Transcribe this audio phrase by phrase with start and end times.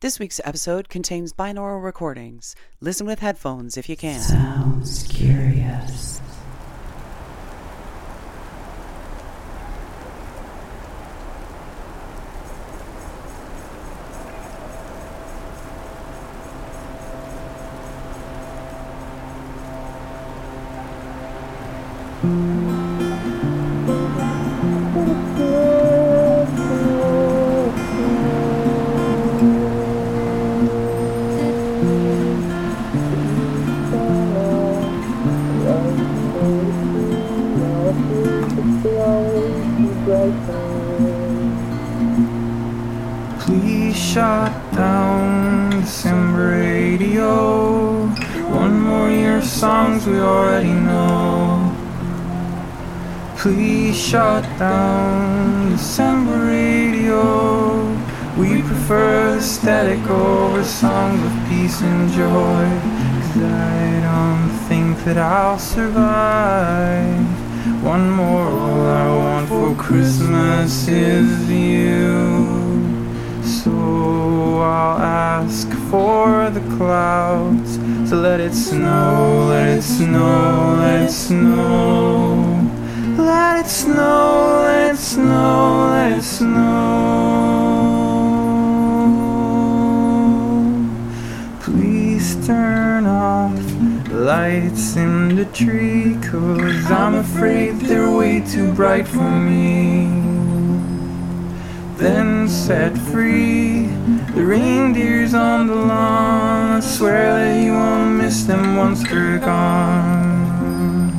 [0.00, 2.54] This week's episode contains binaural recordings.
[2.82, 4.20] Listen with headphones if you can.
[4.20, 6.15] Sounds curious.
[94.26, 100.26] Lights in the tree, cause I'm afraid they're way too bright for me
[101.96, 103.86] then set free
[104.34, 106.76] the reindeers on the lawn.
[106.76, 111.10] I swear that you won't miss them once they're gone.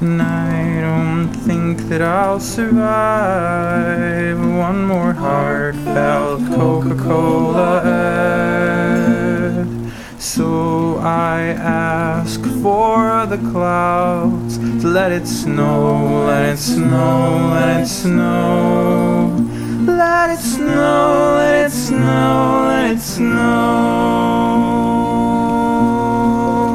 [0.00, 7.86] And I don't think that I'll survive one more heartfelt Coca Cola.
[10.36, 17.86] So I ask for the clouds to let it snow, let it snow, let it
[17.86, 19.34] snow.
[19.86, 23.46] Let it snow, let it snow, let it snow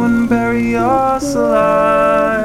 [0.06, 2.41] and bury us alive.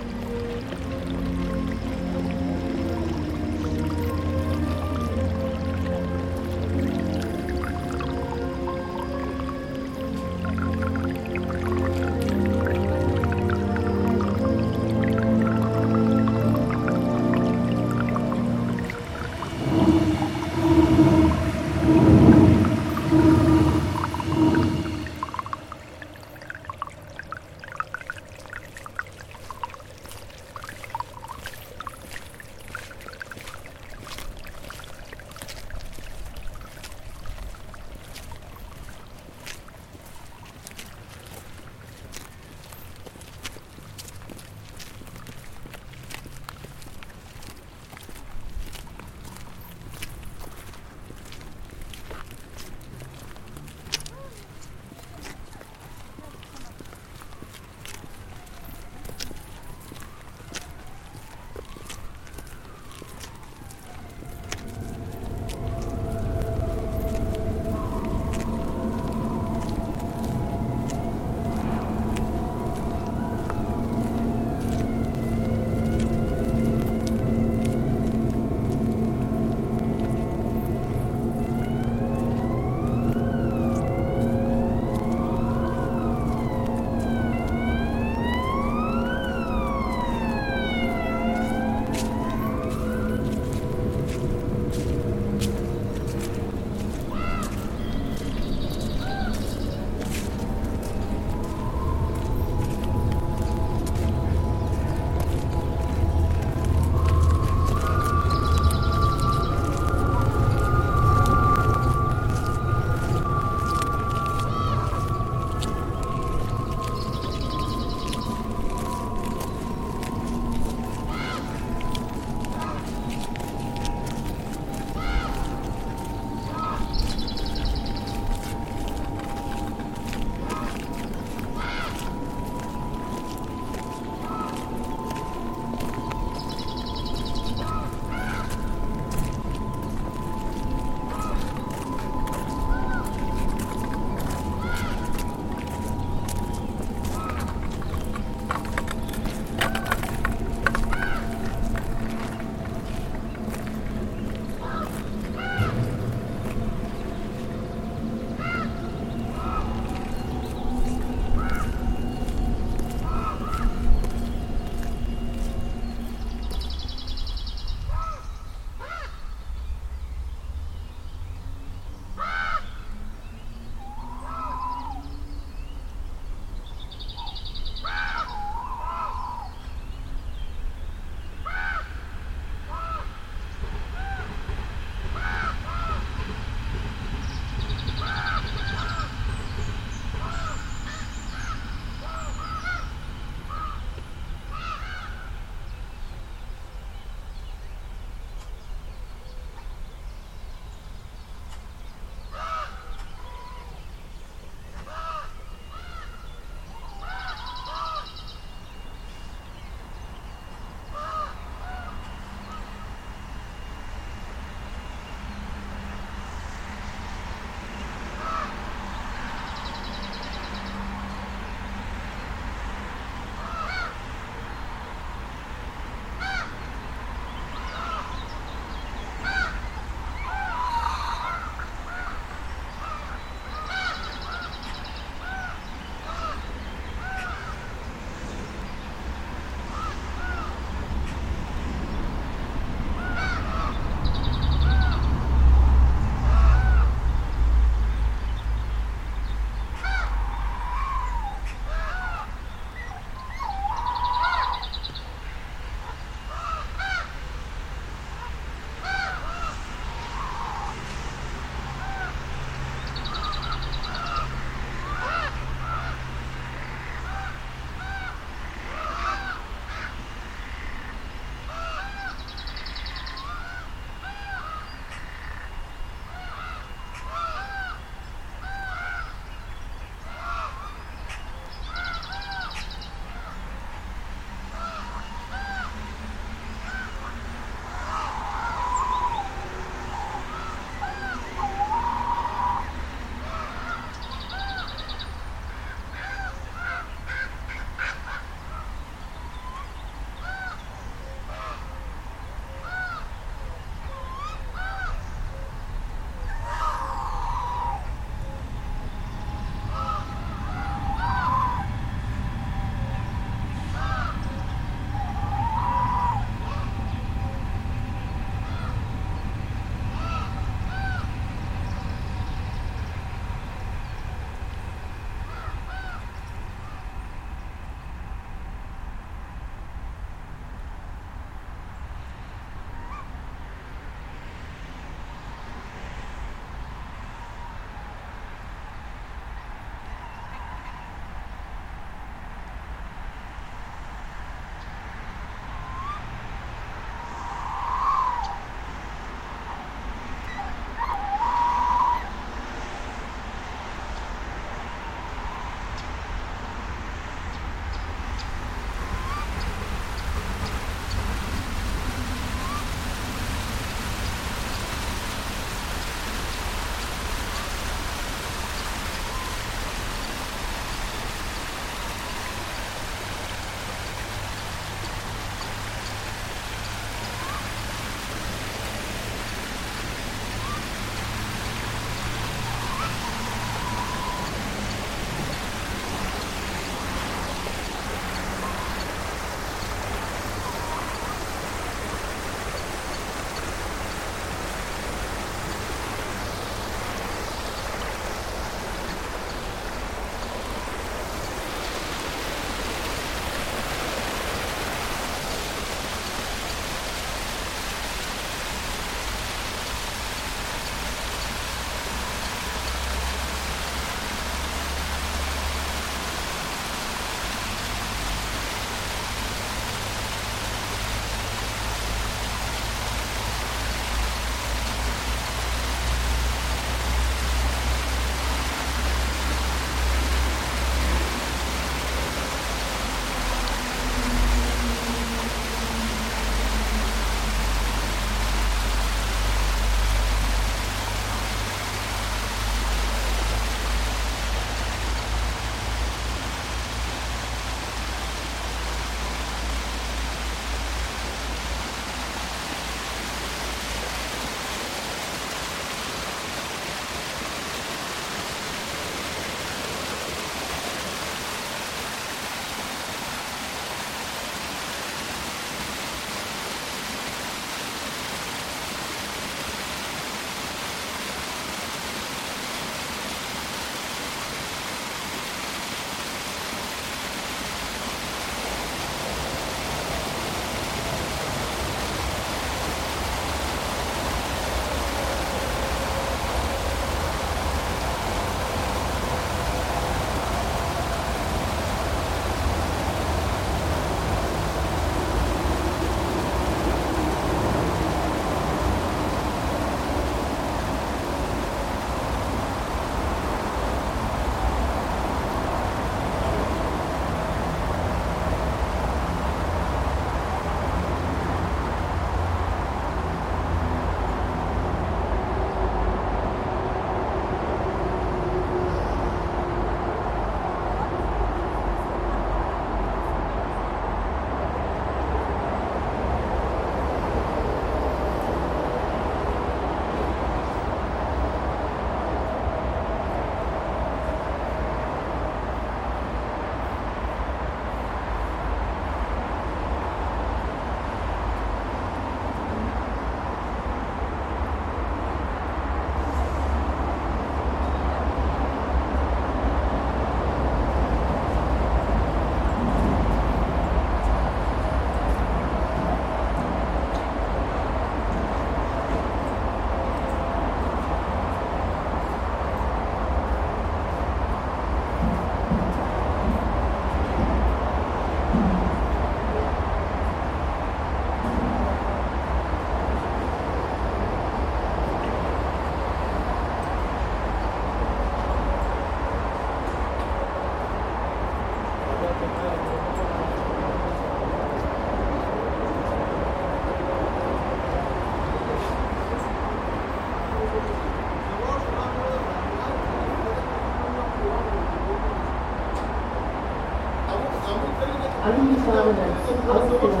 [599.46, 600.00] 奥斯陆站